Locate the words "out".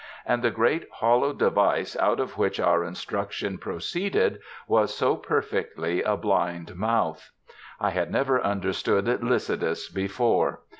1.99-2.19